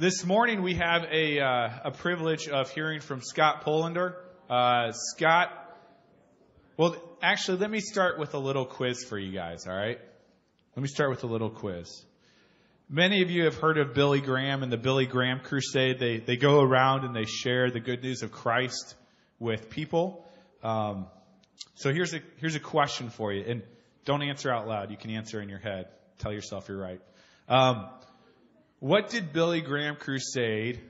[0.00, 4.14] This morning we have a, uh, a privilege of hearing from Scott Polender.
[4.48, 5.50] Uh, Scott,
[6.76, 9.98] well, actually, let me start with a little quiz for you guys, all right?
[10.76, 12.04] Let me start with a little quiz.
[12.88, 15.98] Many of you have heard of Billy Graham and the Billy Graham Crusade.
[15.98, 18.94] They, they go around and they share the good news of Christ
[19.40, 20.24] with people.
[20.62, 21.08] Um,
[21.74, 23.62] so here's a, here's a question for you, and
[24.04, 24.92] don't answer out loud.
[24.92, 25.88] You can answer in your head.
[26.18, 27.00] Tell yourself you're right.
[27.48, 27.88] Um,
[28.80, 30.80] what did Billy Graham Crusade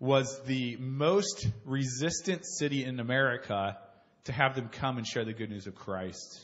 [0.00, 3.78] was the most resistant city in America
[4.24, 6.40] to have them come and share the good news of Christ?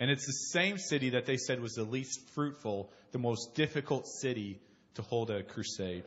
[0.00, 4.06] And it's the same city that they said was the least fruitful, the most difficult
[4.06, 4.60] city
[4.94, 6.04] to hold a crusade.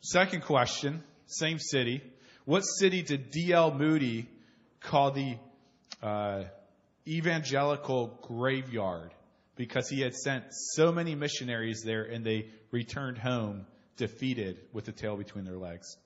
[0.00, 2.02] Second question, same city.
[2.44, 3.74] What city did D.L.
[3.74, 4.28] Moody
[4.80, 5.36] call the
[6.02, 6.44] uh,
[7.06, 9.12] evangelical graveyard?
[9.60, 13.66] Because he had sent so many missionaries there and they returned home
[13.98, 15.98] defeated with the tail between their legs.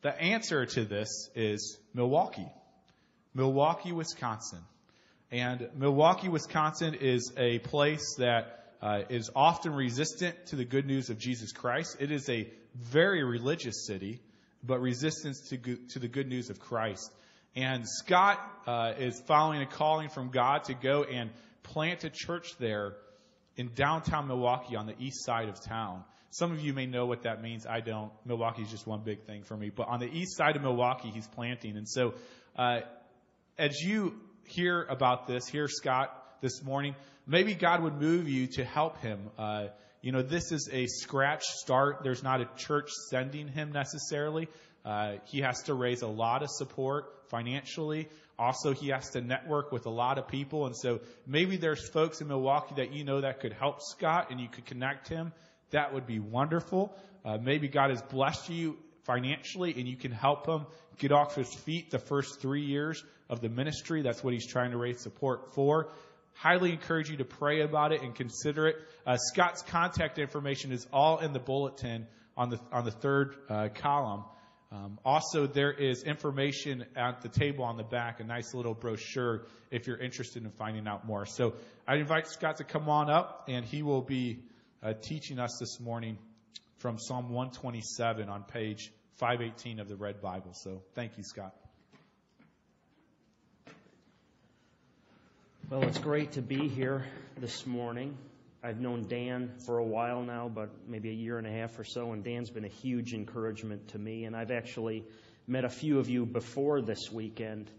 [0.00, 2.50] The answer to this is Milwaukee.
[3.34, 4.60] Milwaukee, Wisconsin.
[5.30, 11.10] And Milwaukee, Wisconsin is a place that uh, is often resistant to the good news
[11.10, 11.98] of Jesus Christ.
[12.00, 14.22] It is a very religious city,
[14.64, 17.12] but resistance to, to the good news of Christ.
[17.54, 21.28] And Scott uh, is following a calling from God to go and
[21.72, 22.94] plant a church there
[23.56, 26.04] in downtown Milwaukee on the east side of town.
[26.30, 27.66] Some of you may know what that means.
[27.66, 28.12] I don't.
[28.24, 29.70] Milwaukee is just one big thing for me.
[29.70, 31.76] But on the east side of Milwaukee, he's planting.
[31.76, 32.14] And so,
[32.56, 32.80] uh,
[33.58, 34.14] as you
[34.46, 36.10] hear about this, hear Scott
[36.40, 36.94] this morning,
[37.26, 39.18] maybe God would move you to help him.
[39.38, 39.68] Uh,
[40.02, 42.00] you know, this is a scratch start.
[42.02, 44.48] There's not a church sending him necessarily.
[44.84, 48.08] Uh, he has to raise a lot of support financially.
[48.38, 50.66] Also, he has to network with a lot of people.
[50.66, 54.40] And so maybe there's folks in Milwaukee that you know that could help Scott and
[54.40, 55.32] you could connect him.
[55.70, 56.96] That would be wonderful.
[57.24, 60.66] Uh, maybe God has blessed you financially and you can help him
[60.98, 64.02] get off his feet the first three years of the ministry.
[64.02, 65.90] That's what he's trying to raise support for.
[66.34, 68.76] Highly encourage you to pray about it and consider it.
[69.04, 72.06] Uh, Scott's contact information is all in the bulletin
[72.36, 74.22] on the on the third uh, column.
[74.70, 79.46] Um, also, there is information at the table on the back, a nice little brochure
[79.70, 81.24] if you're interested in finding out more.
[81.24, 81.54] So
[81.86, 84.40] I invite Scott to come on up, and he will be
[84.82, 86.18] uh, teaching us this morning
[86.78, 90.52] from Psalm 127 on page 518 of the Red Bible.
[90.52, 91.54] So thank you, Scott.
[95.70, 97.04] Well, it's great to be here
[97.38, 98.16] this morning.
[98.62, 101.84] I've known Dan for a while now, but maybe a year and a half or
[101.84, 104.24] so, and Dan's been a huge encouragement to me.
[104.24, 105.04] And I've actually
[105.46, 107.70] met a few of you before this weekend.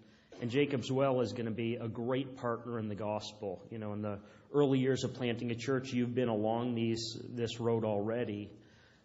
[0.42, 3.62] And Jacob's Well is going to be a great partner in the gospel.
[3.70, 4.20] You know, in the
[4.54, 8.50] early years of planting a church, you've been along these this road already.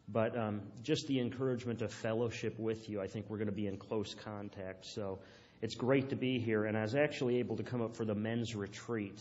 [0.08, 3.66] But um, just the encouragement of fellowship with you, I think we're going to be
[3.66, 4.86] in close contact.
[4.86, 5.18] So
[5.60, 6.66] it's great to be here.
[6.66, 9.20] And I was actually able to come up for the men's retreat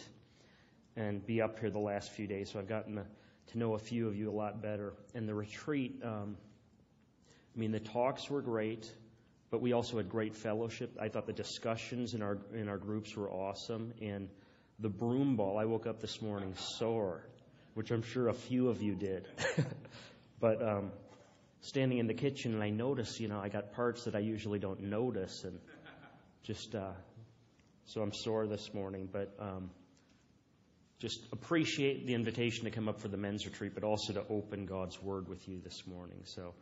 [0.95, 2.51] and be up here the last few days.
[2.51, 4.93] So I've gotten to, know a few of you a lot better.
[5.13, 6.37] And the retreat, um,
[7.55, 8.91] I mean, the talks were great,
[9.51, 10.97] but we also had great fellowship.
[10.99, 13.93] I thought the discussions in our in our groups were awesome.
[14.01, 14.27] And
[14.79, 17.23] the broom ball, I woke up this morning sore,
[17.75, 19.27] which I'm sure a few of you did.
[20.39, 20.91] but um,
[21.61, 24.57] standing in the kitchen, and I noticed, you know, I got parts that I usually
[24.57, 25.59] don't notice, and
[26.41, 26.93] just uh,
[27.85, 29.07] so I'm sore this morning.
[29.11, 29.69] But um,
[31.03, 34.65] just appreciate the invitation to come up for the men's retreat, but also to open
[34.65, 36.21] God's Word with you this morning.
[36.23, 36.53] So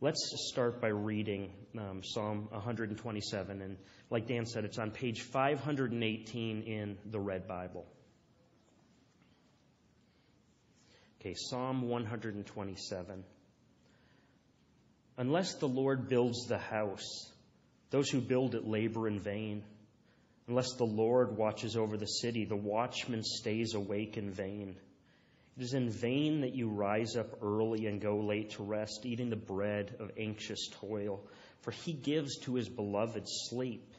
[0.00, 0.18] let's
[0.50, 3.62] start by reading um, Psalm 127.
[3.62, 3.76] And
[4.10, 7.86] like Dan said, it's on page 518 in the Red Bible.
[11.20, 13.22] Okay, Psalm 127.
[15.16, 17.30] Unless the Lord builds the house,
[17.90, 19.62] those who build it labor in vain.
[20.48, 24.76] Unless the Lord watches over the city, the watchman stays awake in vain.
[25.56, 29.30] It is in vain that you rise up early and go late to rest, eating
[29.30, 31.22] the bread of anxious toil,
[31.60, 33.92] for he gives to his beloved sleep.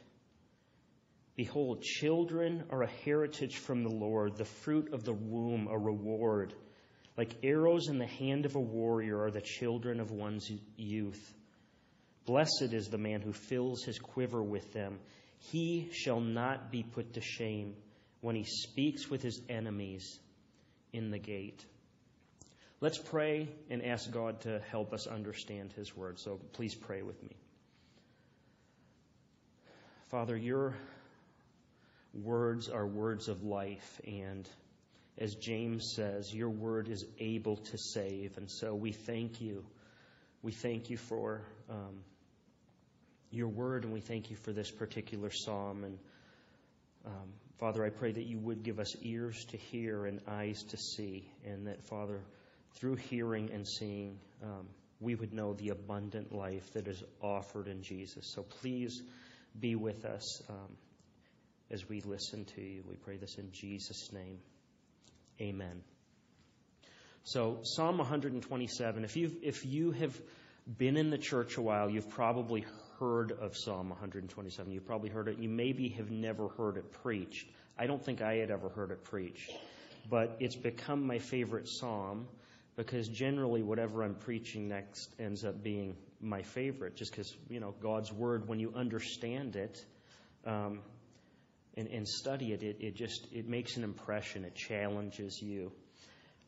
[1.36, 6.52] Behold, children are a heritage from the Lord, the fruit of the womb a reward.
[7.16, 11.34] Like arrows in the hand of a warrior are the children of one's youth.
[12.26, 14.98] Blessed is the man who fills his quiver with them.
[15.50, 17.74] He shall not be put to shame
[18.20, 20.18] when he speaks with his enemies
[20.92, 21.64] in the gate.
[22.80, 26.18] Let's pray and ask God to help us understand his word.
[26.18, 27.36] So please pray with me.
[30.10, 30.74] Father, your
[32.12, 34.48] words are words of life, and
[35.18, 38.36] as James says, your word is able to save.
[38.36, 39.64] And so we thank you
[40.42, 42.00] we thank you for um,
[43.32, 45.84] your word, and we thank you for this particular psalm.
[45.84, 45.98] And
[47.06, 50.76] um, Father, I pray that you would give us ears to hear and eyes to
[50.76, 52.20] see, and that, Father,
[52.74, 54.66] through hearing and seeing, um,
[55.00, 58.32] we would know the abundant life that is offered in Jesus.
[58.34, 59.02] So please
[59.58, 60.76] be with us um,
[61.70, 62.84] as we listen to you.
[62.88, 64.38] We pray this in Jesus' name.
[65.40, 65.82] Amen.
[67.24, 70.20] So, Psalm 127, if, you if you have
[70.78, 72.64] been in the church a while, you've probably
[72.98, 74.72] heard of Psalm 127.
[74.72, 75.38] You've probably heard it.
[75.38, 77.46] You maybe have never heard it preached.
[77.78, 79.52] I don't think I had ever heard it preached.
[80.08, 82.26] But it's become my favorite psalm
[82.76, 87.74] because generally whatever I'm preaching next ends up being my favorite just because, you know,
[87.80, 89.84] God's Word, when you understand it
[90.46, 90.80] um,
[91.76, 94.44] and, and, study it, it, it just it makes an impression.
[94.44, 95.72] It challenges you.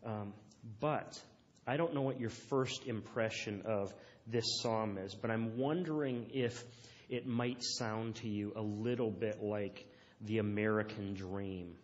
[0.04, 0.32] Um,
[0.80, 1.20] but
[1.66, 3.94] I don't know what your first impression of
[4.26, 6.64] this psalm is, but I'm wondering if
[7.08, 9.86] it might sound to you a little bit like
[10.22, 11.74] the American dream.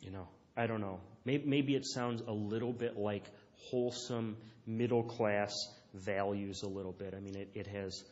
[0.00, 1.00] You know, I don't know.
[1.24, 3.24] Maybe, maybe it sounds a little bit like
[3.70, 4.36] wholesome
[4.66, 5.52] middle class
[5.94, 7.14] values a little bit.
[7.16, 8.04] I mean, it, it has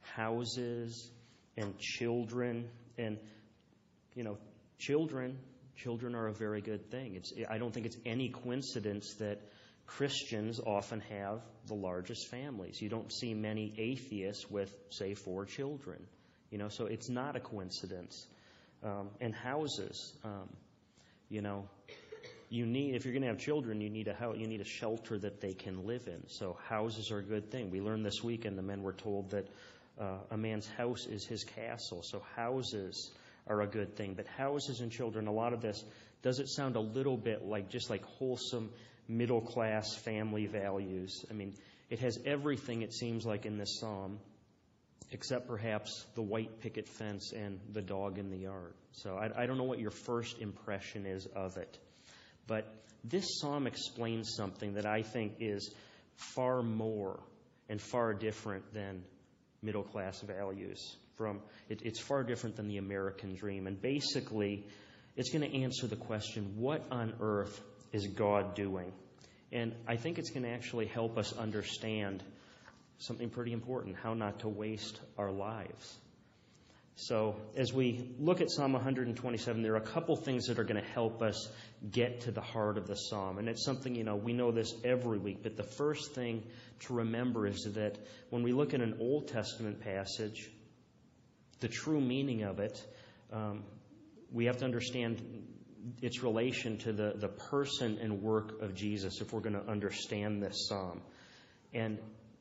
[0.00, 1.10] houses
[1.56, 2.68] and children
[2.98, 3.18] and,
[4.14, 4.38] you know,
[4.78, 5.38] children.
[5.76, 7.16] Children are a very good thing.
[7.16, 9.40] It's, I don't think it's any coincidence that
[9.86, 12.80] Christians often have the largest families.
[12.80, 16.06] You don't see many atheists with, say, four children.
[16.50, 18.26] You know, so it's not a coincidence.
[18.82, 20.48] Um, and houses, um,
[21.28, 21.68] you know,
[22.48, 24.64] you need if you're going to have children, you need a house, you need a
[24.64, 26.22] shelter that they can live in.
[26.28, 27.70] So houses are a good thing.
[27.70, 29.48] We learned this weekend the men were told that
[30.00, 32.02] uh, a man's house is his castle.
[32.02, 33.10] So houses
[33.48, 34.14] are a good thing.
[34.14, 35.82] But houses and children, a lot of this
[36.22, 38.70] does it sound a little bit like just like wholesome
[39.08, 41.24] middle class family values.
[41.30, 41.54] I mean,
[41.90, 44.18] it has everything, it seems like, in this psalm,
[45.12, 48.74] except perhaps the white picket fence and the dog in the yard.
[48.92, 51.78] So I, I don't know what your first impression is of it.
[52.46, 52.72] But
[53.04, 55.72] this psalm explains something that I think is
[56.16, 57.20] far more
[57.68, 59.02] and far different than
[59.62, 60.96] middle class values.
[61.16, 64.66] From it, it's far different than the American dream, and basically,
[65.16, 67.58] it's going to answer the question: What on earth
[67.92, 68.92] is God doing?
[69.52, 72.22] And I think it's going to actually help us understand
[72.98, 75.96] something pretty important how not to waste our lives.
[76.98, 80.82] So, as we look at Psalm 127, there are a couple things that are going
[80.82, 81.46] to help us
[81.90, 83.36] get to the heart of the psalm.
[83.36, 86.42] And it's something, you know, we know this every week, but the first thing
[86.80, 87.98] to remember is that
[88.30, 90.50] when we look at an Old Testament passage,
[91.60, 92.82] the true meaning of it,
[93.30, 93.64] um,
[94.32, 95.20] we have to understand
[96.02, 100.42] its relation to the, the person and work of Jesus if we're going to understand
[100.42, 101.00] this psalm.
[101.72, 101.98] And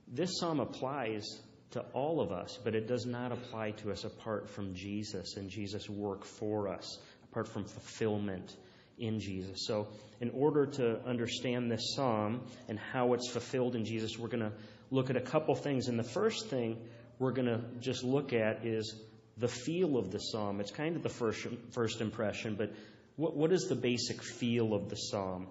[0.08, 1.26] this psalm applies
[1.72, 5.50] to all of us, but it does not apply to us apart from Jesus and
[5.50, 7.00] Jesus' work for us,
[7.30, 8.56] apart from fulfillment
[8.98, 9.66] in Jesus.
[9.68, 9.90] So,
[10.22, 14.54] in order to understand this psalm and how it's fulfilled in Jesus, we're going to
[14.90, 15.88] look at a couple things.
[15.88, 16.78] And the first thing
[17.20, 18.96] we're going to just look at is
[19.38, 20.62] the feel of the psalm.
[20.62, 22.72] It's kind of the first, first impression, but
[23.18, 25.48] what, is the basic feel of the psalm?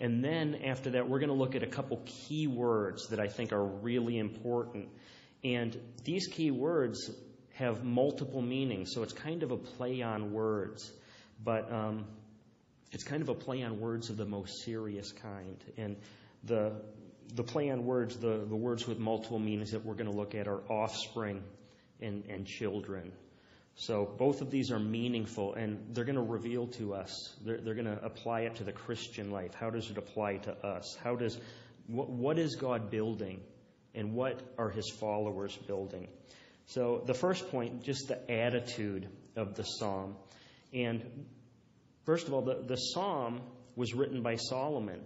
[0.00, 3.26] And then after that, we're going to look at a couple key words that I
[3.26, 4.88] think are really important.
[5.42, 7.10] And these key words
[7.54, 10.92] have multiple meanings, so it's kind of a play on words.
[11.42, 12.04] But um,
[12.92, 15.56] it's kind of a play on words of the most serious kind.
[15.76, 15.96] And
[16.44, 16.72] the,
[17.34, 20.36] the play on words, the, the words with multiple meanings that we're going to look
[20.36, 21.42] at are offspring
[22.00, 23.12] and, and children.
[23.80, 27.36] So both of these are meaningful, and they're going to reveal to us.
[27.44, 29.54] They're, they're going to apply it to the Christian life.
[29.54, 30.98] How does it apply to us?
[31.04, 31.38] How does
[31.86, 33.40] what, what is God building,
[33.94, 36.08] and what are His followers building?
[36.66, 40.16] So the first point, just the attitude of the psalm,
[40.74, 41.04] and
[42.04, 43.42] first of all, the, the psalm
[43.76, 45.02] was written by Solomon.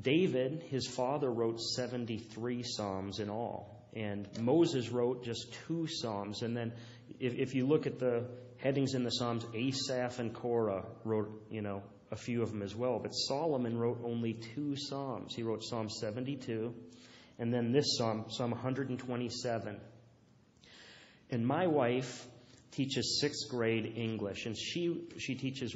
[0.00, 3.80] David, his father, wrote 73 psalms in all.
[3.92, 6.42] And Moses wrote just two psalms.
[6.42, 6.72] And then
[7.18, 8.26] if, you look at the
[8.58, 12.74] headings in the Psalms, Asaph and Korah wrote, you know, a few of them as
[12.74, 12.98] well.
[12.98, 15.34] But Solomon wrote only two Psalms.
[15.34, 16.74] He wrote Psalm 72
[17.40, 19.80] and then this Psalm, Psalm 127.
[21.30, 22.26] And my wife
[22.70, 25.74] teaches sixth grade English, and she, she teaches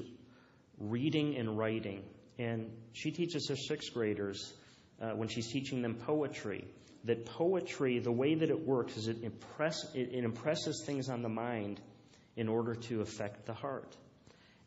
[0.79, 2.05] reading and writing.
[2.39, 4.53] And she teaches her sixth graders
[5.01, 6.67] uh, when she's teaching them poetry
[7.05, 11.29] that poetry, the way that it works, is it, impress, it, impresses things on the
[11.29, 11.81] mind
[12.37, 13.97] in order to affect the heart.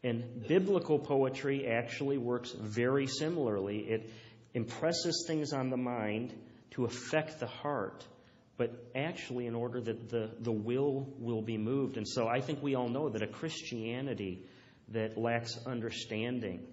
[0.03, 3.79] And biblical poetry actually works very similarly.
[3.79, 4.11] It
[4.53, 6.33] impresses things on the mind
[6.71, 8.05] to affect the heart,
[8.57, 11.97] but actually in order that the, the will will be moved.
[11.97, 14.45] And so I think we all know that a Christianity
[14.89, 16.65] that lacks understanding,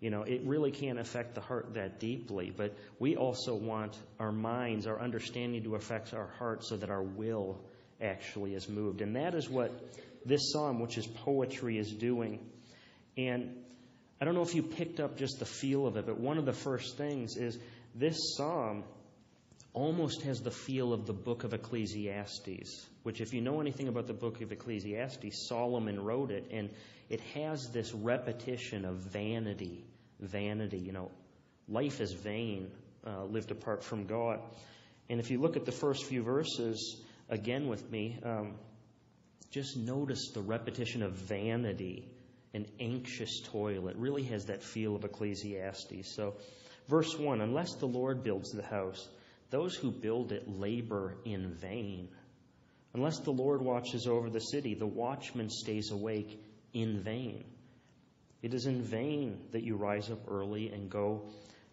[0.00, 2.50] you know, it really can't affect the heart that deeply.
[2.54, 7.02] But we also want our minds, our understanding to affect our heart so that our
[7.02, 7.60] will
[8.00, 9.02] actually is moved.
[9.02, 9.70] And that is what
[10.24, 12.40] this psalm, which is poetry, is doing.
[13.16, 13.56] And
[14.20, 16.46] I don't know if you picked up just the feel of it, but one of
[16.46, 17.58] the first things is
[17.94, 18.84] this psalm
[19.72, 24.06] almost has the feel of the book of Ecclesiastes, which, if you know anything about
[24.06, 26.70] the book of Ecclesiastes, Solomon wrote it, and
[27.08, 29.84] it has this repetition of vanity,
[30.20, 30.78] vanity.
[30.78, 31.10] You know,
[31.68, 32.70] life is vain,
[33.06, 34.40] uh, lived apart from God.
[35.08, 38.54] And if you look at the first few verses again with me, um,
[39.50, 42.08] just notice the repetition of vanity
[42.54, 43.88] and anxious toil.
[43.88, 46.14] It really has that feel of Ecclesiastes.
[46.14, 46.34] So,
[46.88, 49.08] verse 1 Unless the Lord builds the house,
[49.50, 52.08] those who build it labor in vain.
[52.94, 56.40] Unless the Lord watches over the city, the watchman stays awake
[56.72, 57.44] in vain.
[58.42, 61.28] It is in vain that you rise up early and go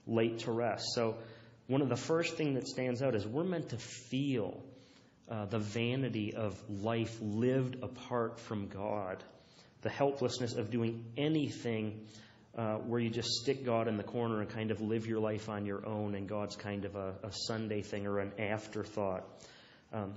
[0.06, 0.86] late to rest.
[0.94, 1.18] So,
[1.68, 4.64] one of the first things that stands out is we're meant to feel
[5.30, 9.24] uh, the vanity of life lived apart from God,
[9.82, 12.08] the helplessness of doing anything
[12.58, 15.50] uh, where you just stick God in the corner and kind of live your life
[15.50, 19.26] on your own, and God's kind of a, a Sunday thing or an afterthought.
[19.94, 20.14] Um,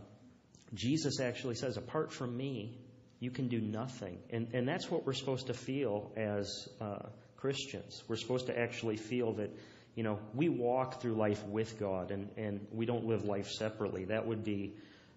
[0.73, 2.79] Jesus actually says, apart from me,
[3.21, 4.19] you can do nothing.
[4.31, 8.03] And, and that's what we're supposed to feel as uh, Christians.
[8.09, 9.51] We're supposed to actually feel that,
[9.95, 14.07] you know, we walk through life with God and, and we don't live life separately.
[14.07, 14.75] That would be,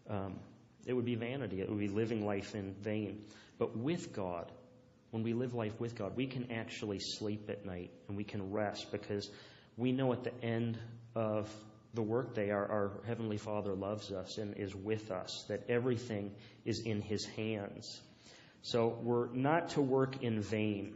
[0.09, 0.39] um,
[0.85, 1.61] it would be vanity.
[1.61, 3.23] It would be living life in vain.
[3.57, 4.51] But with God,
[5.11, 8.51] when we live life with God, we can actually sleep at night and we can
[8.51, 9.29] rest because
[9.77, 10.77] we know at the end
[11.15, 11.49] of
[11.93, 16.31] the workday our, our Heavenly Father loves us and is with us, that everything
[16.65, 18.01] is in His hands.
[18.61, 20.95] So we're not to work in vain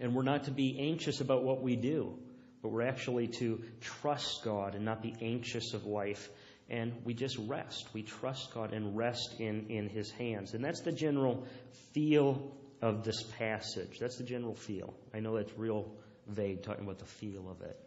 [0.00, 2.18] and we're not to be anxious about what we do,
[2.62, 6.28] but we're actually to trust God and not be anxious of life.
[6.68, 7.88] And we just rest.
[7.92, 10.54] We trust God and rest in, in His hands.
[10.54, 11.46] And that's the general
[11.92, 13.98] feel of this passage.
[14.00, 14.94] That's the general feel.
[15.12, 15.92] I know that's real
[16.26, 17.78] vague talking about the feel of it.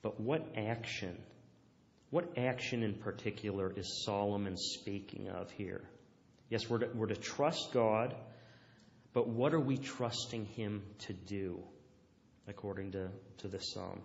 [0.00, 1.16] But what action,
[2.12, 5.80] what action in particular is Solomon speaking of here?
[6.50, 8.14] Yes, we're to, we're to trust God,
[9.14, 11.62] but what are we trusting Him to do,
[12.46, 14.02] according to, to this psalm?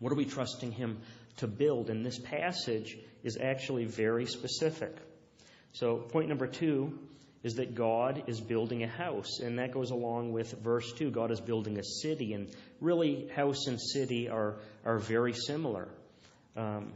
[0.00, 0.98] What are we trusting Him
[1.36, 1.90] to build?
[1.90, 4.96] And this passage is actually very specific.
[5.74, 6.98] So, point number two
[7.44, 9.38] is that God is building a house.
[9.38, 11.12] And that goes along with verse 2.
[11.12, 12.34] God is building a city.
[12.34, 12.48] And
[12.80, 15.88] really, house and city are, are very similar
[16.56, 16.92] um,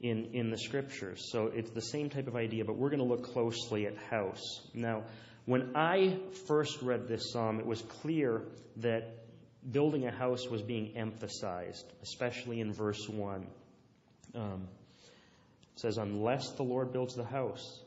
[0.00, 1.28] in, in the scriptures.
[1.30, 4.60] So it's the same type of idea, but we're going to look closely at house.
[4.74, 5.04] Now,
[5.44, 8.42] when I first read this psalm, it was clear
[8.78, 9.20] that
[9.68, 13.46] building a house was being emphasized, especially in verse 1.
[14.34, 14.68] Um,
[15.74, 17.80] it says, Unless the Lord builds the house,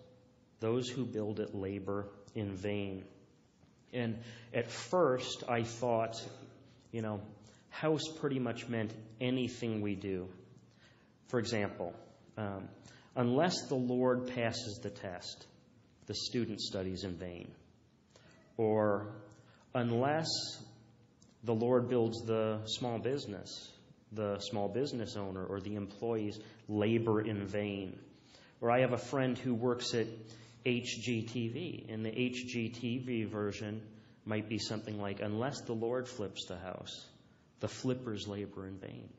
[0.60, 3.06] those who build it labor in vain.
[3.92, 4.20] And
[4.54, 6.22] at first, I thought,
[6.92, 7.22] you know,
[7.70, 10.28] house pretty much meant anything we do.
[11.28, 11.94] For example,
[12.38, 12.68] Um,
[13.16, 15.46] unless the Lord passes the test,
[16.08, 17.52] the student studies in vain.
[18.58, 19.16] Or
[19.74, 20.28] unless
[21.44, 23.72] the Lord builds the small business,
[24.12, 28.00] the small business owner or the employees labor in vain.
[28.62, 30.08] Or I have a friend who works at
[30.66, 31.92] HGTV.
[31.94, 33.82] And the HGTV version
[34.26, 37.06] might be something like, unless the Lord flips the house,
[37.60, 39.10] the flippers labor in vain.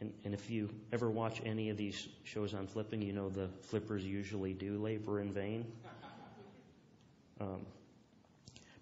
[0.00, 4.04] And, if you ever watch any of these shows on flipping, you know the flippers
[4.04, 5.66] usually do labor in vain.
[7.40, 7.66] Um,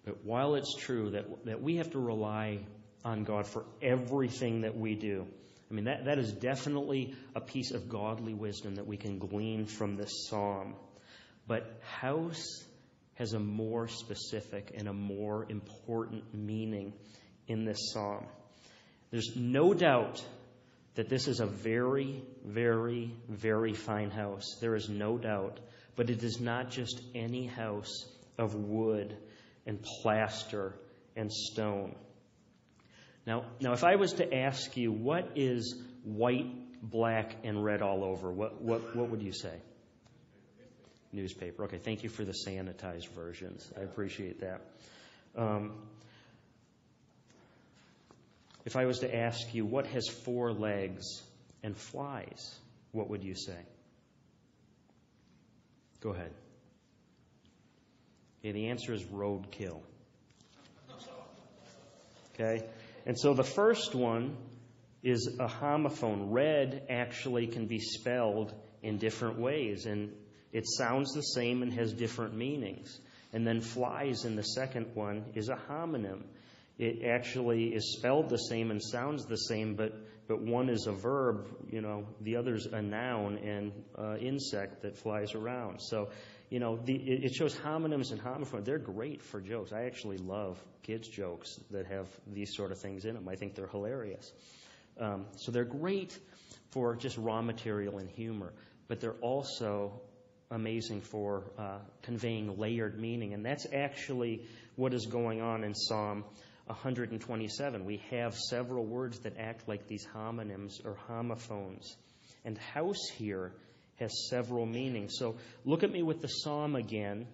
[0.05, 2.61] but while it's true that, that we have to rely
[3.05, 5.27] on God for everything that we do,
[5.71, 9.67] I mean, that, that is definitely a piece of godly wisdom that we can glean
[9.67, 10.75] from this psalm.
[11.47, 12.65] But house
[13.15, 16.93] has a more specific and a more important meaning
[17.49, 18.27] in this psalm.
[19.11, 20.23] There's no doubt
[20.97, 24.57] that this is a very, very, very fine house.
[24.61, 25.61] There is no doubt.
[25.95, 29.17] But it is not just any house of wood
[29.67, 30.75] and plaster
[31.17, 31.95] and stone.
[33.27, 36.47] Now, now if I was to ask you what is white,
[36.83, 39.55] black, and red all over, what, what, what would you say?
[41.13, 41.65] newspaper.
[41.65, 43.73] Okay, thank you for the sanitized versions.
[43.77, 44.61] I appreciate that.
[45.37, 45.73] Um,
[48.67, 51.23] if I was to ask you what has four legs
[51.63, 52.55] and flies,
[52.91, 53.59] what would you say?
[56.01, 56.33] Go ahead.
[58.41, 59.81] Okay, the answer is roadkill.
[62.35, 62.67] Okay?
[63.07, 64.37] And so the first one
[65.03, 66.33] is a homophone.
[66.33, 70.13] Red actually can be spelled in different ways, and
[70.53, 72.99] it sounds the same and has different meanings.
[73.33, 76.23] And then flies in the second one is a homonym.
[76.79, 79.95] It actually is spelled the same and sounds the same, but,
[80.29, 84.97] but one is a verb, you know, the other's a noun and uh, insect that
[84.99, 85.81] flies around.
[85.81, 86.11] So,
[86.51, 88.67] you know, it shows homonyms and homophones.
[88.67, 89.73] They're great for jokes.
[89.73, 93.29] I actually love kids' jokes that have these sort of things in them.
[93.29, 94.33] I think they're hilarious.
[95.01, 96.19] Um, so they're great
[96.71, 98.53] for just raw material and humor,
[98.87, 100.01] but they're also
[100.51, 103.35] amazing for uh, conveying layered meaning.
[103.35, 104.43] And that's actually
[104.77, 106.25] what is going on in Psalm
[106.67, 107.85] 127.
[107.85, 111.97] We have several words that act like these homonyms or homophones.
[112.45, 113.53] And house here
[113.97, 115.15] has several meanings.
[115.19, 117.27] So look at me with the psalm again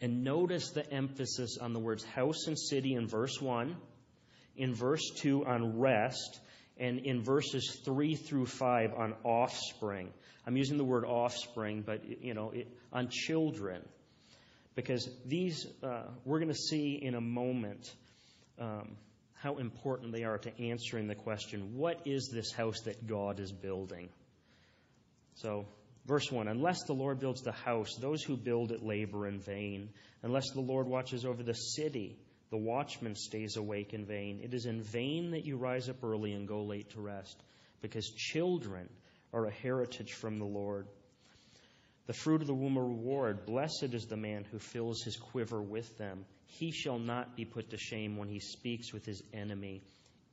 [0.00, 3.76] and notice the emphasis on the words house and city in verse 1,
[4.56, 6.40] in verse 2 on rest,
[6.78, 10.12] and in verses 3 through 5 on offspring.
[10.46, 13.82] I'm using the word offspring, but you know, it, on children,
[14.74, 17.92] because these uh, we're going to see in a moment
[18.58, 18.96] Um,
[19.34, 23.52] how important they are to answering the question: What is this house that God is
[23.52, 24.08] building?
[25.36, 25.66] So,
[26.06, 29.90] verse one: Unless the Lord builds the house, those who build it labor in vain.
[30.22, 32.18] Unless the Lord watches over the city,
[32.50, 34.40] the watchman stays awake in vain.
[34.42, 37.40] It is in vain that you rise up early and go late to rest,
[37.80, 38.88] because children
[39.32, 40.88] are a heritage from the Lord.
[42.08, 43.44] The fruit of the womb a reward.
[43.44, 46.24] Blessed is the man who fills his quiver with them.
[46.46, 49.82] He shall not be put to shame when he speaks with his enemy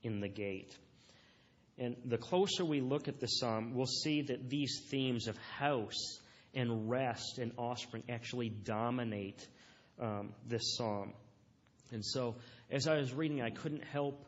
[0.01, 0.74] in the gate.
[1.77, 6.20] And the closer we look at the psalm, we'll see that these themes of house
[6.53, 9.46] and rest and offspring actually dominate
[10.00, 11.11] um, this psalm.
[11.92, 12.38] And so,
[12.72, 14.25] as I was reading, I couldn't help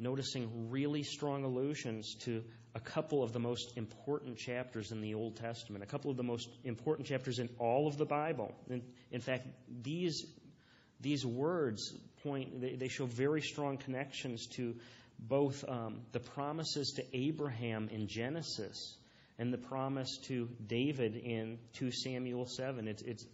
[0.00, 2.42] noticing really strong allusions to
[2.74, 6.22] a couple of the most important chapters in the Old Testament, a couple of the
[6.22, 8.54] most important chapters in all of the Bible.
[8.68, 9.46] In, in fact,
[9.82, 10.24] these,
[11.00, 14.74] these words point, they, they, show very strong connections to
[15.18, 18.96] both um, the promises to Abraham in Genesis
[19.38, 22.88] and the promise to David in 2 Samuel 7.
[22.88, 23.26] It's, it's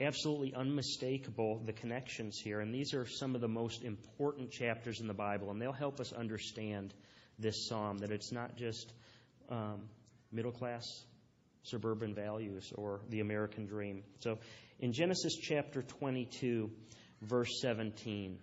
[0.00, 2.60] absolutely unmistakable, the connections here.
[2.60, 6.00] And these are some of the most important chapters in the Bible, and they'll help
[6.00, 6.92] us understand
[7.38, 8.92] this psalm, that it's not just
[9.48, 9.82] um,
[10.32, 11.04] middle class
[11.62, 14.02] suburban values or the American dream.
[14.20, 14.38] So
[14.80, 16.70] in Genesis chapter 22,
[17.22, 18.38] verse 17,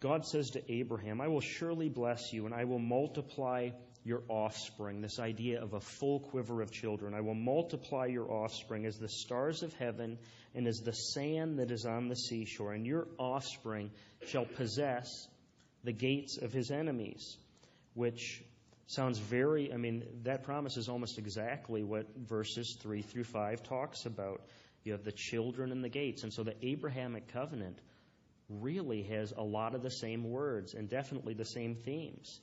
[0.00, 3.70] God says to Abraham, I will surely bless you and I will multiply
[4.08, 5.02] your offspring.
[5.02, 7.12] This idea of a full quiver of children.
[7.12, 10.18] I will multiply your offspring as the stars of heaven
[10.54, 12.72] and as the sand that is on the seashore.
[12.72, 13.90] And your offspring
[14.26, 15.28] shall possess
[15.84, 17.36] the gates of his enemies,
[17.92, 18.42] which
[18.86, 24.06] sounds very, I mean, that promise is almost exactly what verses 3 through 5 talks
[24.06, 24.40] about.
[24.84, 26.22] You have the children and the gates.
[26.22, 27.78] And so the Abrahamic covenant
[28.48, 32.40] really has a lot of the same words and definitely the same themes.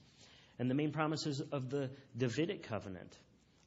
[0.57, 3.17] And the main promises of the Davidic covenant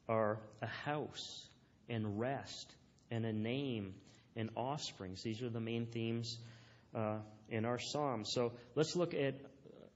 [0.07, 1.47] are a house
[1.87, 2.73] and rest
[3.11, 3.93] and a name
[4.35, 5.21] and offsprings.
[5.21, 6.37] These are the main themes
[6.95, 7.17] uh,
[7.49, 8.25] in our psalm.
[8.25, 9.35] So let's look at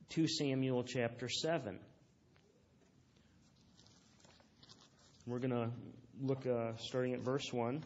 [0.10, 1.80] 2 Samuel chapter 7.
[5.26, 5.70] We're going to
[6.22, 7.76] look uh, starting at verse 1.
[7.78, 7.84] It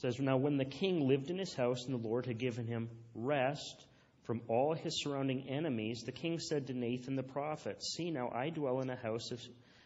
[0.00, 2.90] says, Now when the king lived in his house and the Lord had given him
[3.14, 3.84] rest
[4.28, 8.50] from all his surrounding enemies, the king said to Nathan the prophet, See now, I
[8.50, 9.40] dwell in a house of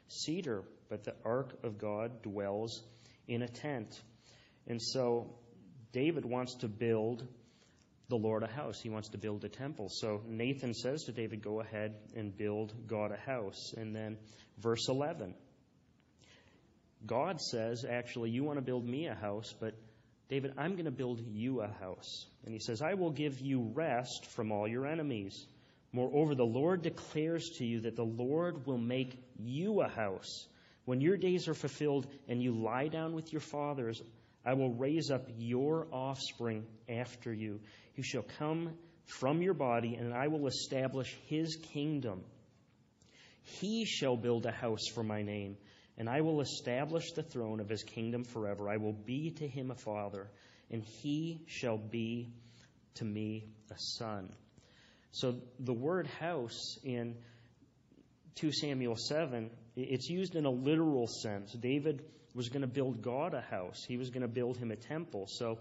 [0.08, 2.82] cedar, but the ark of God dwells
[3.28, 3.94] in a tent.
[4.66, 5.36] And so
[5.92, 7.24] David wants to build
[8.08, 8.80] the Lord a house.
[8.80, 9.86] He wants to build a temple.
[9.88, 13.72] So Nathan says to David, Go ahead and build God a house.
[13.76, 14.18] And then
[14.58, 15.36] verse 11.
[17.06, 19.74] God says, actually, you want to build me a house, but
[20.28, 22.26] David, I'm going to build you a house.
[22.44, 25.46] And he says, I will give you rest from all your enemies.
[25.92, 30.46] Moreover, the Lord declares to you that the Lord will make you a house.
[30.84, 34.02] When your days are fulfilled and you lie down with your fathers,
[34.44, 37.60] I will raise up your offspring after you,
[37.94, 38.72] who shall come
[39.06, 42.22] from your body, and I will establish his kingdom.
[43.42, 45.56] He shall build a house for my name,
[45.98, 48.68] and I will establish the throne of his kingdom forever.
[48.68, 50.30] I will be to him a father,
[50.70, 52.32] and he shall be
[52.94, 54.32] to me a son.
[55.12, 57.16] So the word house in
[58.36, 61.52] 2 Samuel 7, it's used in a literal sense.
[61.52, 62.02] David
[62.34, 65.26] was going to build God a house, he was going to build him a temple.
[65.28, 65.58] So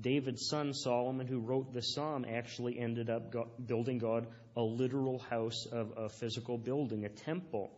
[0.00, 3.34] David's son Solomon, who wrote the psalm, actually ended up
[3.66, 7.72] building God a literal house of a physical building, a temple.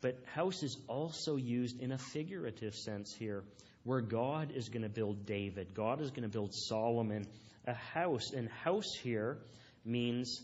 [0.00, 3.44] But house is also used in a figurative sense here,
[3.84, 7.26] where God is going to build David, God is going to build Solomon
[7.66, 8.32] a house.
[8.32, 9.38] And house here
[9.84, 10.42] means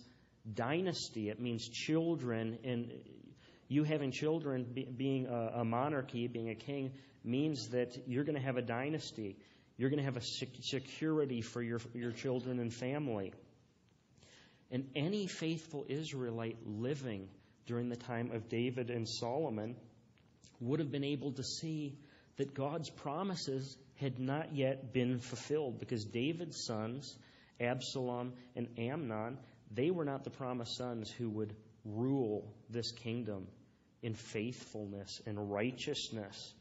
[0.52, 2.58] dynasty, it means children.
[2.64, 2.92] And
[3.68, 8.56] you having children, being a, monarchy, being a king, means that you're going to have
[8.56, 9.36] a dynasty.
[9.76, 10.22] You're going to have a
[10.62, 13.32] security for your, your children and family.
[14.70, 17.28] And any faithful Israelite living
[17.66, 19.76] during the time of David and Solomon
[20.60, 21.98] would have been able to see
[22.36, 27.16] that God's promises had not yet been fulfilled because David's sons,
[27.60, 29.38] Absalom and Amnon,
[29.70, 33.46] they were not the promised sons who would rule this kingdom
[34.02, 36.54] in faithfulness and righteousness.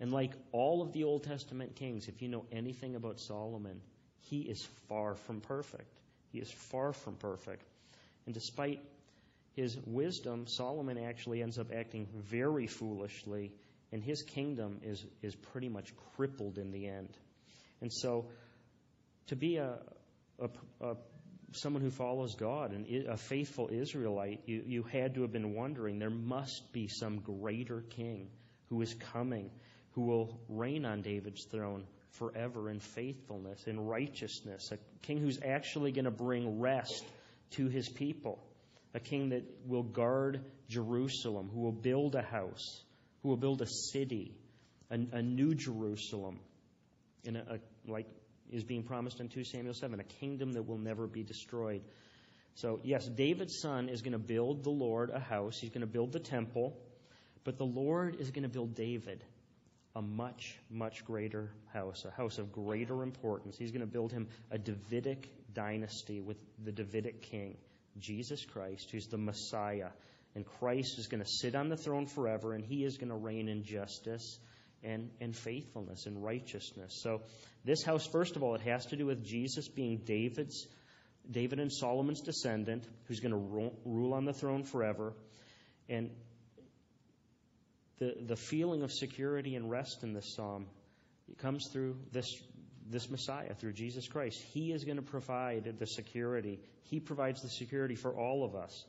[0.00, 3.80] And like all of the Old Testament kings, if you know anything about Solomon,
[4.22, 5.98] he is far from perfect.
[6.32, 7.62] He is far from perfect.
[8.26, 8.80] And despite
[9.54, 13.52] his wisdom, Solomon actually ends up acting very foolishly,
[13.92, 17.10] and his kingdom is, is pretty much crippled in the end.
[17.80, 18.26] And so,
[19.26, 19.78] to be a,
[20.38, 20.48] a,
[20.80, 20.96] a
[21.52, 25.98] someone who follows God and a faithful Israelite, you, you had to have been wondering
[25.98, 28.28] there must be some greater king
[28.66, 29.50] who is coming,
[29.92, 35.92] who will reign on David's throne forever in faithfulness, in righteousness, a king who's actually
[35.92, 37.04] going to bring rest
[37.52, 38.44] to his people,
[38.94, 42.82] a king that will guard Jerusalem, who will build a house,
[43.22, 44.34] who will build a city,
[44.90, 46.40] a, a new Jerusalem,
[47.26, 48.06] a, a, like
[48.50, 51.82] is being promised in 2 Samuel 7, a kingdom that will never be destroyed.
[52.54, 55.58] So, yes, David's son is going to build the Lord a house.
[55.60, 56.76] He's going to build the temple.
[57.44, 59.24] But the Lord is going to build David
[59.96, 63.56] a much, much greater house, a house of greater importance.
[63.56, 67.56] He's going to build him a Davidic dynasty with the Davidic king,
[67.98, 69.90] Jesus Christ, who's the Messiah.
[70.34, 73.16] And Christ is going to sit on the throne forever, and he is going to
[73.16, 74.38] reign in justice
[74.82, 77.00] and, and faithfulness and righteousness.
[77.02, 77.22] So,
[77.64, 80.66] this house, first of all, it has to do with Jesus being David's,
[81.30, 85.12] David and Solomon's descendant, who's going to rule on the throne forever.
[85.88, 86.10] And
[87.98, 90.66] the, the feeling of security and rest in this psalm
[91.30, 92.26] it comes through this,
[92.90, 94.40] this Messiah, through Jesus Christ.
[94.52, 96.60] He is going to provide the security.
[96.82, 98.84] He provides the security for all of us.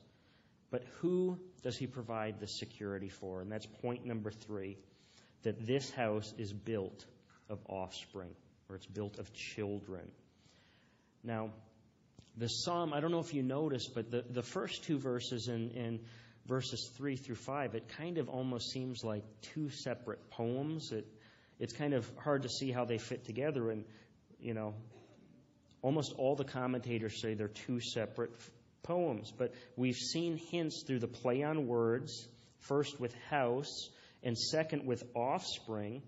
[0.71, 3.41] But who does he provide the security for?
[3.41, 4.77] And that's point number three
[5.43, 7.05] that this house is built
[7.49, 8.29] of offspring,
[8.69, 10.09] or it's built of children.
[11.23, 11.49] Now,
[12.37, 15.71] the psalm, I don't know if you noticed, but the, the first two verses in,
[15.71, 15.99] in
[16.45, 20.91] verses 3 through 5, it kind of almost seems like two separate poems.
[20.91, 21.05] It,
[21.62, 23.69] it's kind of hard to see how they fit together.
[23.69, 23.86] And,
[24.39, 24.74] you know,
[25.84, 28.32] almost all the commentators say they're two separate
[28.82, 29.32] poems.
[29.38, 32.28] But we've seen hints through the play on words,
[32.62, 33.89] first with house
[34.24, 36.02] and second with offspring.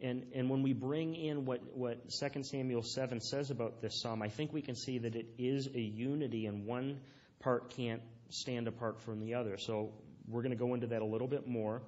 [0.00, 4.22] And, and when we bring in what, what 2 Samuel 7 says about this psalm,
[4.22, 6.98] I think we can see that it is a unity and one
[7.38, 9.56] part can't stand apart from the other.
[9.56, 9.92] So
[10.26, 11.80] we're going to go into that a little bit more.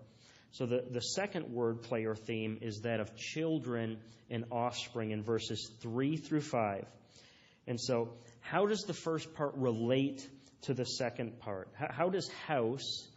[0.53, 3.99] So the, the second word play or theme is that of children
[4.31, 6.87] and offspring in verses 3 through 5.
[7.67, 10.29] And so, how does the first part relate
[10.63, 11.69] to the second part?
[11.75, 13.09] How, how does house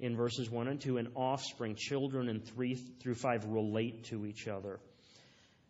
[0.00, 4.46] in verses 1 and 2, and offspring, children in 3 through 5 relate to each
[4.46, 4.78] other.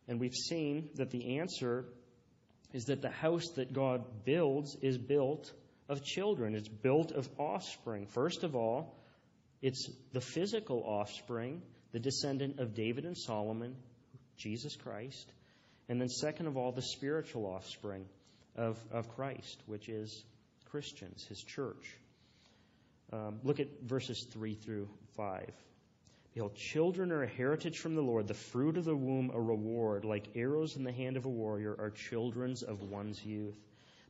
[0.07, 1.87] And we've seen that the answer
[2.73, 5.53] is that the house that God builds is built
[5.89, 8.07] of children, it's built of offspring.
[8.07, 8.98] First of all,
[9.62, 13.77] it's the physical offspring, the descendant of David and Solomon,
[14.37, 15.33] Jesus Christ.
[15.88, 18.05] And then, second of all, the spiritual offspring
[18.57, 20.25] of, of Christ, which is
[20.66, 21.97] Christians, his church.
[23.12, 25.51] Um, look at verses 3 through 5.
[26.35, 30.05] Behold, children are a heritage from the Lord, the fruit of the womb a reward.
[30.05, 33.57] Like arrows in the hand of a warrior are children's of one's youth.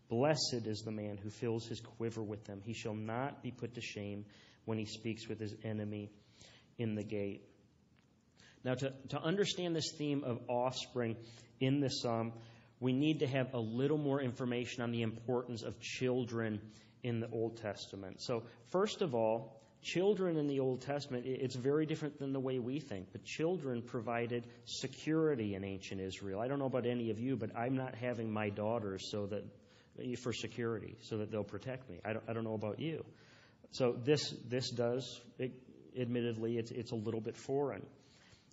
[0.08, 2.60] Blessed is the man who fills his quiver with them.
[2.64, 4.24] He shall not be put to shame
[4.68, 6.10] when he speaks with his enemy
[6.76, 7.42] in the gate.
[8.64, 11.16] Now, to, to understand this theme of offspring
[11.58, 12.34] in this psalm,
[12.78, 16.60] we need to have a little more information on the importance of children
[17.02, 18.20] in the Old Testament.
[18.20, 22.58] So, first of all, children in the Old Testament, it's very different than the way
[22.58, 23.06] we think.
[23.10, 26.40] But children provided security in ancient Israel.
[26.40, 29.44] I don't know about any of you, but I'm not having my daughters so that
[30.18, 32.00] for security, so that they'll protect me.
[32.04, 33.02] I don't, I don't know about you.
[33.70, 35.52] So this this does, it,
[35.98, 37.84] admittedly, it's it's a little bit foreign.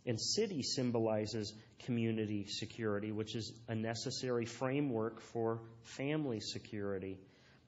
[0.08, 1.52] And city symbolizes
[1.86, 7.18] community security, which is a necessary framework for family security.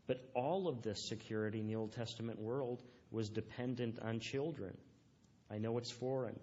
[0.05, 4.77] But all of this security in the Old Testament world was dependent on children.
[5.49, 6.39] I know it's foreign.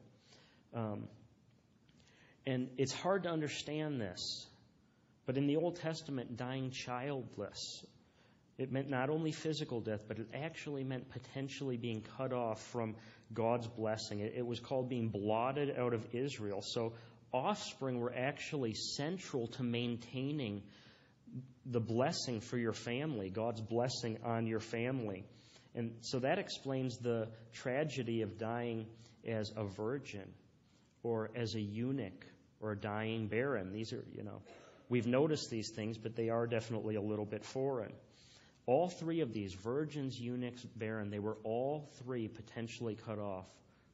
[0.75, 1.09] Um,
[2.47, 4.47] and it's hard to understand this.
[5.27, 7.85] But in the Old Testament, dying childless,
[8.57, 12.95] it meant not only physical death, but it actually meant potentially being cut off from
[13.33, 14.21] God's blessing.
[14.21, 16.63] It, was called being blotted out of Israel.
[16.63, 16.93] So
[17.33, 20.63] offspring were actually central to maintaining
[21.67, 25.25] the blessing for your family, God's blessing on your family.
[25.75, 28.87] And so that explains the tragedy of dying
[29.27, 30.31] as a virgin
[31.03, 32.25] or as a eunuch
[32.61, 33.73] or a dying barren.
[33.73, 34.43] These are, you know,
[34.89, 37.93] we've noticed these things, but they are definitely a little bit foreign.
[38.67, 43.47] All three of these, virgins, eunuchs, barren, they were all three potentially cut off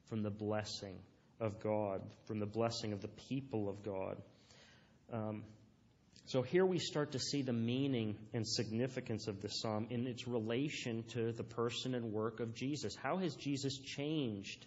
[0.08, 0.96] from the blessing
[1.40, 4.16] of God, from the blessing of the people of God.
[5.12, 5.42] Um,
[6.26, 10.28] so here we start to see the meaning and significance of this psalm in its
[10.28, 12.94] relation to the person and work of Jesus.
[12.94, 14.64] How has Jesus changed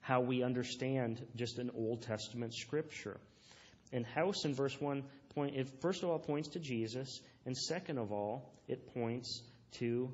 [0.00, 3.20] how we understand just an Old Testament scripture?
[3.92, 7.98] And house in verse 1 point it first of all points to Jesus, and second
[7.98, 9.42] of all, it points
[9.78, 10.12] to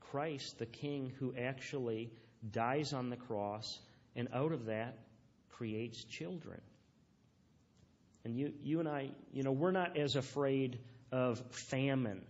[0.00, 2.12] Christ, the King who actually
[2.50, 3.78] dies on the cross,
[4.14, 4.98] and out of that
[5.50, 6.60] creates children.
[8.24, 10.78] And you, you and I, you know, we're not as afraid
[11.12, 12.22] of famine.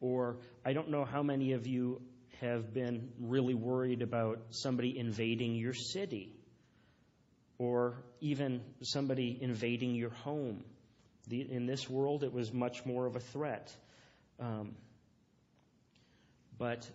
[0.00, 2.02] Or I don't know how many of you
[2.40, 6.37] have been really worried about somebody invading your city
[7.58, 10.64] or even somebody invading your home.
[11.30, 13.74] In this world, it was much more of a threat.
[14.40, 14.76] Um,
[16.56, 16.88] but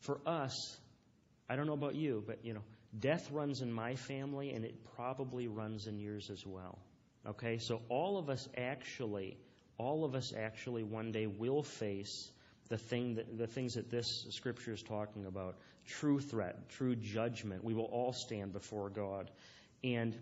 [0.00, 0.76] for us,
[1.48, 2.62] I don't know about you, but you know,
[2.98, 6.78] death runs in my family, and it probably runs in yours as well.
[7.26, 9.36] Okay, so all of us actually,
[9.78, 12.30] all of us actually one day will face
[12.68, 17.62] the thing that, the things that this scripture is talking about true threat, true judgment.
[17.62, 19.30] We will all stand before God.
[19.86, 20.18] And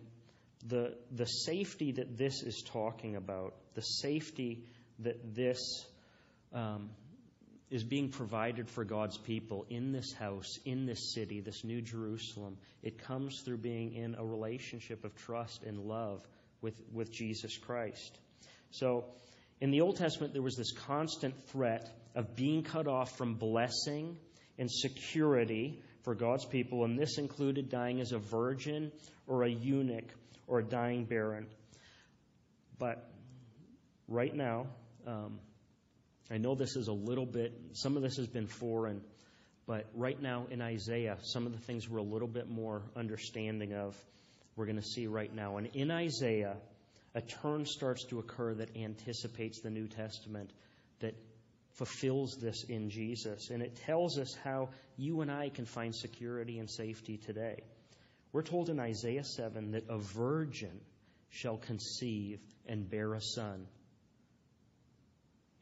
[0.66, 4.64] the, the safety that this is talking about, the safety
[4.98, 5.86] that this
[6.52, 6.90] um,
[7.70, 12.58] is being provided for God's people in this house, in this city, this new Jerusalem,
[12.82, 16.20] it comes through being in a relationship of trust and love
[16.60, 18.18] with, with Jesus Christ.
[18.70, 19.06] So,
[19.60, 24.18] in the Old Testament, there was this constant threat of being cut off from blessing
[24.58, 28.92] and security for God's people, and this included dying as a virgin
[29.26, 30.04] or a eunuch
[30.46, 31.46] or a dying barren.
[32.78, 33.10] But
[34.06, 34.66] right now,
[35.06, 35.38] um,
[36.30, 39.00] I know this is a little bit, some of this has been foreign,
[39.66, 43.72] but right now in Isaiah, some of the things we're a little bit more understanding
[43.72, 43.96] of
[44.56, 45.56] we're going to see right now.
[45.56, 46.56] And in Isaiah,
[47.14, 50.50] a turn starts to occur that anticipates the New Testament,
[51.00, 51.14] that
[51.74, 53.50] fulfills this in Jesus.
[53.50, 57.62] And it tells us how you and I can find security and safety today.
[58.32, 60.80] We're told in Isaiah 7 that a virgin
[61.30, 63.66] shall conceive and bear a son.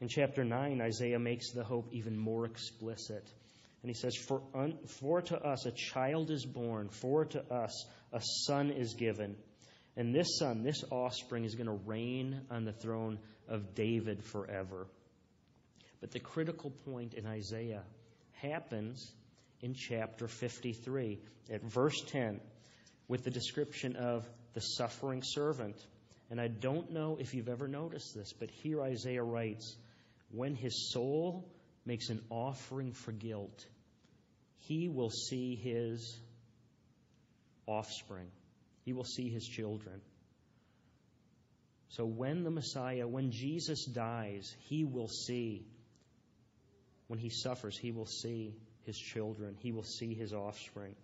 [0.01, 3.27] In chapter 9, Isaiah makes the hope even more explicit.
[3.81, 7.85] And he says, for, un, for to us a child is born, for to us
[8.11, 9.35] a son is given.
[9.95, 14.87] And this son, this offspring, is going to reign on the throne of David forever.
[16.03, 17.83] But the critical point in Isaiah
[18.33, 19.09] happens
[19.61, 21.17] in chapter 53,
[21.49, 22.41] at verse 10,
[23.07, 25.77] with the description of the suffering servant.
[26.29, 29.77] And I don't know if you've ever noticed this, but here Isaiah writes,
[30.31, 31.49] When his soul
[31.85, 33.65] makes an offering for guilt,
[34.57, 36.19] he will see his
[37.65, 38.27] offspring.
[38.83, 40.01] He will see his children.
[41.87, 45.65] So when the Messiah, when Jesus dies, he will see.
[47.07, 49.55] When he suffers, he will see his children.
[49.59, 50.95] He will see his offspring.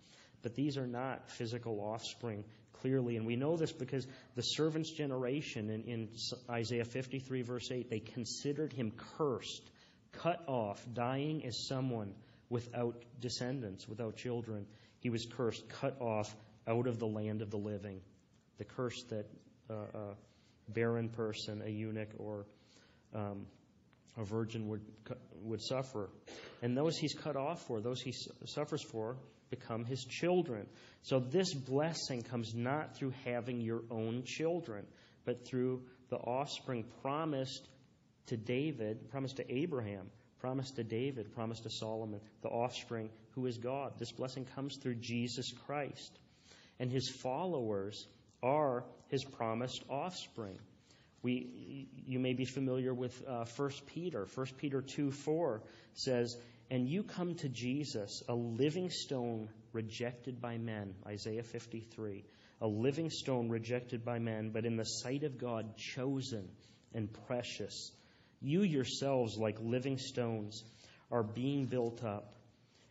[0.42, 2.44] But these are not physical offspring,
[2.80, 3.16] clearly.
[3.16, 6.08] And we know this because the servant's generation in, in
[6.48, 9.70] Isaiah 53, verse 8, they considered him cursed,
[10.12, 12.14] cut off, dying as someone
[12.48, 14.66] without descendants, without children.
[15.00, 16.34] He was cursed, cut off
[16.66, 18.00] out of the land of the living.
[18.58, 19.26] The curse that
[19.70, 20.14] uh, a
[20.68, 22.46] barren person, a eunuch, or
[23.14, 23.46] um,
[24.16, 24.82] a virgin would
[25.42, 26.10] would suffer.
[26.62, 28.12] And those he's cut off for, those he
[28.46, 29.16] suffers for,
[29.50, 30.66] become his children.
[31.02, 34.86] So this blessing comes not through having your own children,
[35.24, 37.68] but through the offspring promised
[38.26, 43.58] to David, promised to Abraham, promised to David, promised to Solomon, the offspring who is
[43.58, 43.94] God.
[43.98, 46.18] This blessing comes through Jesus Christ.
[46.78, 48.06] And his followers
[48.42, 50.58] are his promised offspring.
[51.22, 54.26] You may be familiar with uh, 1 Peter.
[54.34, 55.62] 1 Peter 2 4
[55.94, 56.36] says,
[56.70, 60.94] And you come to Jesus, a living stone rejected by men.
[61.06, 62.24] Isaiah 53.
[62.62, 66.48] A living stone rejected by men, but in the sight of God, chosen
[66.94, 67.92] and precious.
[68.40, 70.62] You yourselves, like living stones,
[71.10, 72.34] are being built up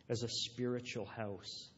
[0.08, 1.68] as a spiritual house.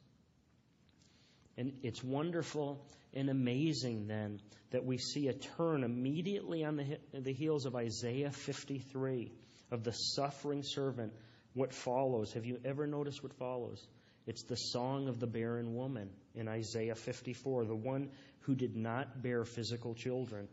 [1.57, 2.85] And it's wonderful
[3.15, 8.31] and amazing then that we see a turn immediately on the, the heels of Isaiah
[8.31, 9.33] 53
[9.71, 11.13] of the suffering servant.
[11.55, 12.33] What follows?
[12.33, 13.87] Have you ever noticed what follows?
[14.27, 19.23] It's the song of the barren woman in Isaiah 54, the one who did not
[19.23, 20.49] bear physical children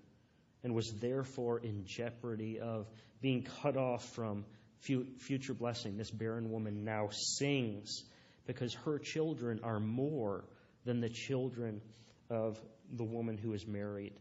[0.63, 2.88] and was therefore in jeopardy of
[3.22, 4.45] being cut off from
[4.80, 5.98] future blessing.
[5.98, 8.04] This barren woman now sings
[8.45, 10.45] because her children are more
[10.86, 11.82] than the children
[12.29, 12.59] of
[12.91, 14.13] the woman who is married.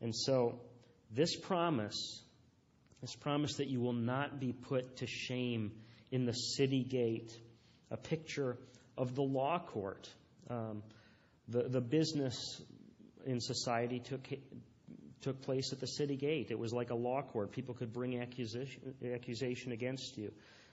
[0.00, 0.60] And so,
[1.10, 2.22] this promise,
[3.00, 5.72] this promise that you will not be put to shame
[6.10, 7.32] in the city gate,
[7.90, 8.58] a picture
[8.96, 10.08] of the law court.
[10.50, 10.82] Um,
[11.48, 12.60] the, the business
[13.26, 14.26] in society took,
[15.22, 16.50] took place at the city gate.
[16.50, 17.52] It was like a law court.
[17.52, 20.32] People could bring accusation, accusation against you.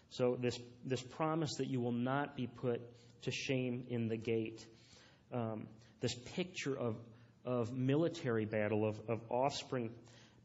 [0.09, 2.81] So, this, this promise that you will not be put
[3.23, 4.65] to shame in the gate,
[5.33, 5.67] um,
[6.01, 6.97] this picture of,
[7.43, 9.91] of military battle, of, of offspring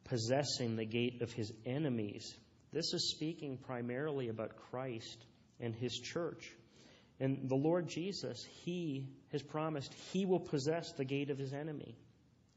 [0.05, 2.35] possessing the gate of his enemies,
[2.73, 5.25] this is speaking primarily about Christ
[5.61, 6.51] and his church.
[7.19, 11.97] And the Lord Jesus, he has promised he will possess the gate of his enemy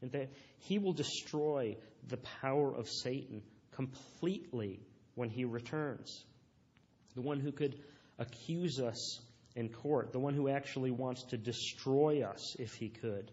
[0.02, 1.76] and that he will destroy
[2.08, 4.80] the power of Satan completely
[5.16, 6.26] when he returns.
[7.16, 7.76] The one who could
[8.20, 9.22] accuse us
[9.56, 13.32] in court, the one who actually wants to destroy us if he could.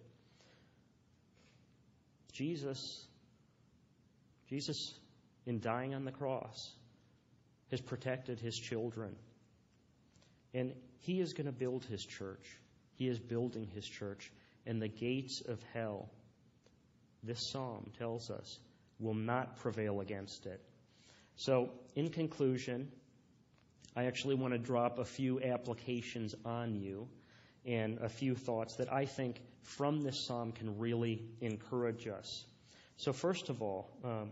[2.32, 3.06] Jesus,
[4.48, 4.94] Jesus,
[5.46, 6.72] in dying on the cross,
[7.70, 9.14] has protected his children.
[10.52, 12.44] And he is going to build his church.
[12.94, 14.30] He is building his church.
[14.66, 16.10] And the gates of hell
[17.22, 18.58] this psalm tells us,
[18.98, 20.60] will not prevail against it.
[21.36, 22.90] So, in conclusion,
[23.96, 27.08] I actually want to drop a few applications on you
[27.66, 32.44] and a few thoughts that I think from this psalm can really encourage us.
[32.96, 34.30] So, first of all, um,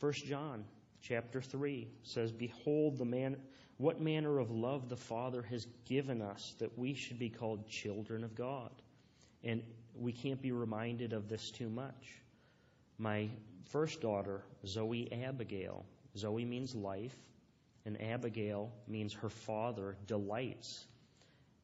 [0.00, 0.64] 1 John
[1.00, 3.36] chapter 3 says, Behold, the man,
[3.78, 8.24] what manner of love the Father has given us that we should be called children
[8.24, 8.70] of God.
[9.44, 9.62] And
[9.94, 12.20] we can't be reminded of this too much.
[12.98, 13.28] My
[13.64, 15.84] first daughter, Zoe Abigail,
[16.16, 17.16] Zoe means life,
[17.84, 20.86] and Abigail means her father delights.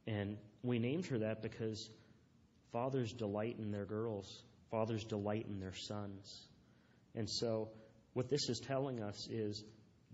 [0.07, 1.89] And we named her that because
[2.73, 6.49] fathers delight in their girls, fathers delight in their sons.
[7.15, 7.69] And so,
[8.15, 9.63] what this is telling us is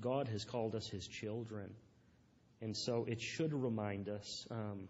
[0.00, 1.70] God has called us his children.
[2.60, 4.46] And so, it should remind us.
[4.50, 4.88] Um,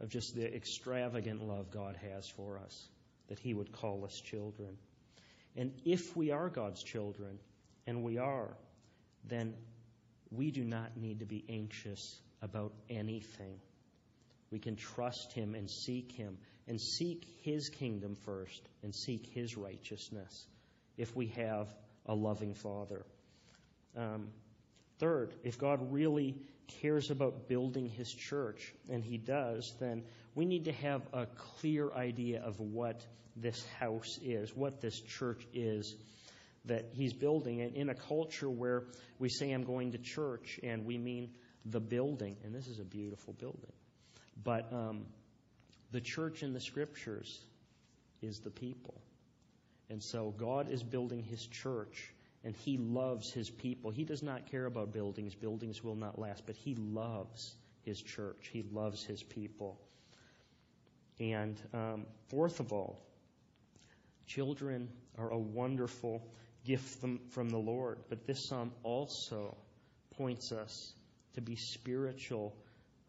[0.00, 2.88] of just the extravagant love God has for us,
[3.28, 4.76] that He would call us children.
[5.56, 7.38] And if we are God's children,
[7.86, 8.56] and we are,
[9.28, 9.54] then
[10.30, 13.58] we do not need to be anxious about anything.
[14.50, 19.56] We can trust Him and seek Him and seek His kingdom first and seek His
[19.56, 20.46] righteousness
[20.96, 21.68] if we have
[22.06, 23.04] a loving Father.
[23.96, 24.28] Um,
[24.98, 26.36] third, if God really
[26.80, 30.02] cares about building his church, and he does, then
[30.34, 33.04] we need to have a clear idea of what
[33.36, 35.94] this house is, what this church is
[36.66, 37.60] that he's building.
[37.60, 38.84] And in a culture where
[39.18, 41.30] we say, I'm going to church, and we mean
[41.64, 43.72] the building, and this is a beautiful building.
[44.42, 45.06] But um,
[45.92, 47.40] the church in the scriptures
[48.20, 49.00] is the people.
[49.90, 53.90] And so God is building his church and he loves his people.
[53.90, 55.34] He does not care about buildings.
[55.34, 58.50] Buildings will not last, but he loves his church.
[58.52, 59.80] He loves his people.
[61.20, 63.00] And um, fourth of all,
[64.26, 66.26] children are a wonderful
[66.64, 67.00] gift
[67.30, 67.98] from, the Lord.
[68.08, 69.56] But this psalm also
[70.16, 70.92] points us
[71.34, 72.56] to be spiritual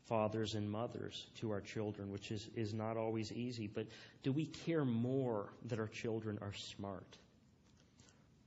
[0.07, 3.67] fathers and mothers to our children, which is, is not always easy.
[3.67, 3.87] But
[4.23, 7.17] do we care more that our children are smart?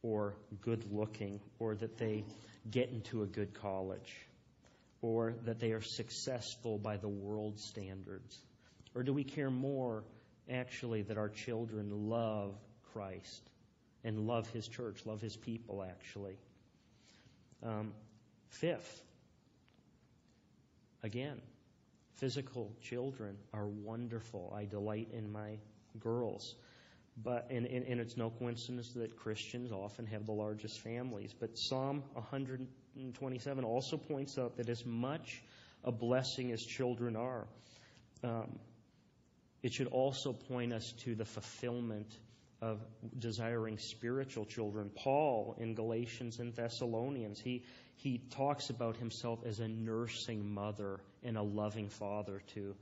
[0.02, 2.24] or good looking or that they
[2.70, 4.14] get into a good college
[5.00, 8.38] or that they are successful by the world standards?
[8.94, 10.04] Or do we care more
[10.50, 12.54] actually that our children love
[12.92, 13.42] Christ
[14.04, 16.36] and love His church, love His people actually?
[17.62, 17.92] Um,
[18.48, 19.02] fifth,
[21.02, 21.40] again,
[22.16, 24.52] physical children are wonderful.
[24.56, 25.58] I delight in my
[25.98, 26.54] girls.
[27.22, 31.34] But and, and, and, it's no coincidence that Christians often have the largest families.
[31.38, 35.42] But Psalm 127 also points out that as much
[35.82, 37.48] a blessing as children are,
[38.22, 38.58] um,
[39.64, 42.06] it should also point us to the fulfillment
[42.60, 42.80] of
[43.18, 44.90] desiring spiritual children.
[44.94, 47.64] Paul in Galatians and Thessalonians, he,
[47.96, 52.74] he talks about himself as a nursing mother and a loving father to,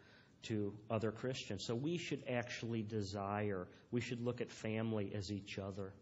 [0.45, 1.65] to other Christians.
[1.67, 5.93] So we should actually desire, we should look at family as each other.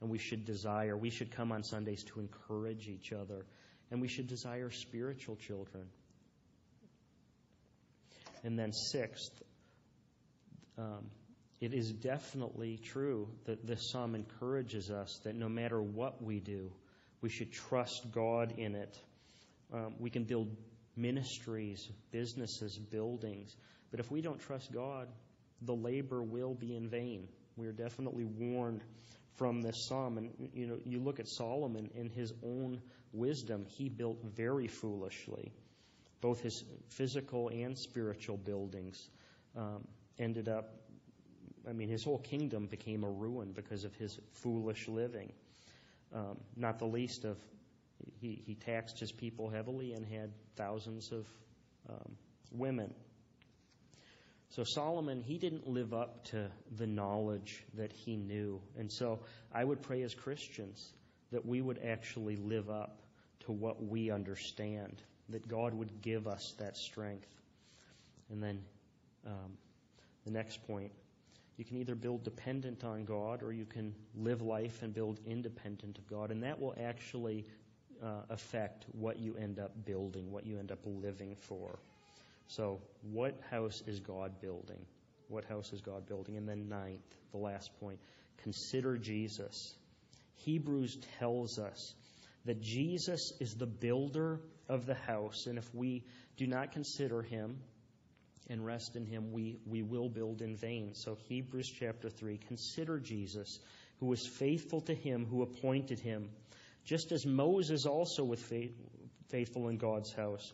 [0.00, 3.46] And we should desire, we should come on Sundays to encourage each other.
[3.90, 5.84] And we should desire spiritual children.
[8.42, 9.42] And then, sixth,
[10.76, 11.06] um,
[11.60, 16.70] it is definitely true that this psalm encourages us that no matter what we do,
[17.20, 18.98] we should trust God in it.
[19.72, 20.54] Um, we can build
[20.96, 23.56] ministries, businesses, buildings,
[23.90, 25.08] but if we don't trust God,
[25.62, 27.28] the labor will be in vain.
[27.56, 28.82] We are definitely warned
[29.36, 30.18] from this psalm.
[30.18, 32.80] And you know, you look at Solomon in his own
[33.12, 35.52] wisdom, he built very foolishly.
[36.20, 39.08] Both his physical and spiritual buildings
[39.56, 39.86] um,
[40.18, 40.83] ended up
[41.68, 45.32] I mean, his whole kingdom became a ruin because of his foolish living.
[46.14, 47.38] Um, not the least of,
[48.20, 51.26] he, he taxed his people heavily and had thousands of
[51.88, 52.16] um,
[52.52, 52.92] women.
[54.50, 58.60] So Solomon, he didn't live up to the knowledge that he knew.
[58.78, 59.20] And so
[59.52, 60.92] I would pray as Christians
[61.32, 63.00] that we would actually live up
[63.40, 67.26] to what we understand, that God would give us that strength.
[68.30, 68.62] And then
[69.26, 69.58] um,
[70.24, 70.92] the next point
[71.56, 75.98] you can either build dependent on God or you can live life and build independent
[75.98, 76.30] of God.
[76.30, 77.46] And that will actually
[78.02, 81.78] uh, affect what you end up building, what you end up living for.
[82.48, 84.84] So, what house is God building?
[85.28, 86.36] What house is God building?
[86.36, 87.00] And then, ninth,
[87.32, 87.98] the last point
[88.42, 89.74] consider Jesus.
[90.36, 91.94] Hebrews tells us
[92.44, 95.46] that Jesus is the builder of the house.
[95.46, 96.04] And if we
[96.36, 97.56] do not consider him,
[98.48, 100.94] and rest in him, we, we will build in vain.
[100.94, 103.58] So, Hebrews chapter 3 consider Jesus,
[104.00, 106.28] who was faithful to him who appointed him,
[106.84, 108.42] just as Moses also was
[109.28, 110.52] faithful in God's house.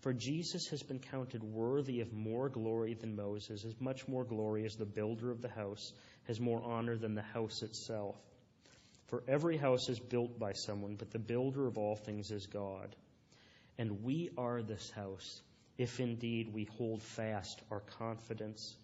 [0.00, 4.64] For Jesus has been counted worthy of more glory than Moses, as much more glory
[4.64, 5.92] as the builder of the house
[6.26, 8.16] has more honor than the house itself.
[9.06, 12.96] For every house is built by someone, but the builder of all things is God.
[13.78, 15.42] And we are this house
[15.78, 18.76] if indeed we hold fast our confidence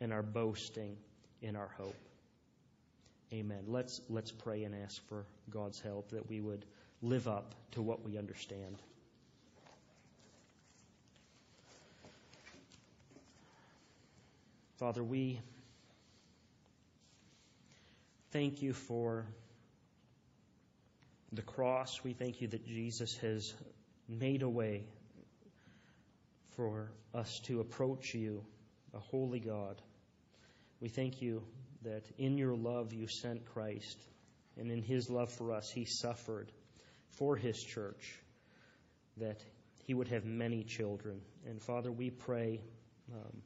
[0.00, 0.96] and our boasting
[1.42, 1.96] in our hope.
[3.32, 3.64] Amen.
[3.66, 6.64] Let's, let's pray and ask for God's help that we would
[7.02, 8.76] live up to what we understand.
[14.78, 15.40] Father, we
[18.32, 19.24] thank you for
[21.32, 22.02] the cross.
[22.04, 23.54] We thank you that Jesus has
[24.08, 24.84] made a way
[26.56, 28.44] for us to approach you,
[28.92, 29.80] a holy God.
[30.80, 31.42] We thank you
[31.82, 33.98] that in your love you sent Christ,
[34.56, 36.50] and in his love for us, he suffered
[37.10, 38.18] for his church,
[39.16, 39.40] that
[39.86, 41.20] he would have many children.
[41.46, 42.60] And Father, we pray
[43.12, 43.42] um,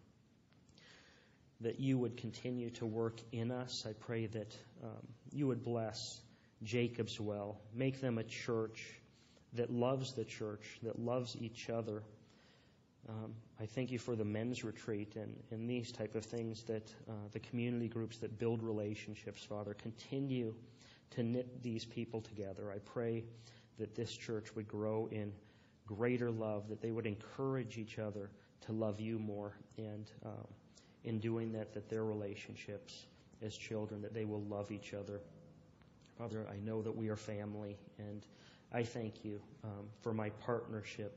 [1.61, 3.85] that you would continue to work in us.
[3.87, 6.21] I pray that um, you would bless
[6.63, 8.85] Jacob's Well, make them a church
[9.55, 12.03] that loves the church, that loves each other.
[13.09, 16.93] Um, I thank you for the men's retreat and, and these type of things that
[17.09, 20.55] uh, the community groups that build relationships, Father, continue
[21.11, 22.71] to knit these people together.
[22.71, 23.25] I pray
[23.79, 25.33] that this church would grow in
[25.87, 28.31] greater love, that they would encourage each other
[28.67, 30.47] to love you more, and um,
[31.05, 33.07] in doing that, that their relationships
[33.41, 35.21] as children, that they will love each other.
[36.19, 38.27] Father, I know that we are family, and
[38.73, 41.17] I thank you um, for my partnership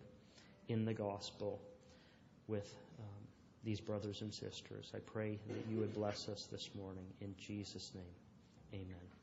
[0.69, 1.59] in the gospel
[2.52, 3.06] with um,
[3.64, 4.91] these brothers and sisters.
[4.93, 7.06] I pray that you would bless us this morning.
[7.22, 9.20] In Jesus' name, amen.